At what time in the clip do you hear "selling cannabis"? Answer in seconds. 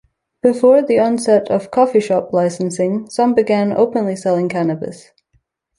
4.15-5.11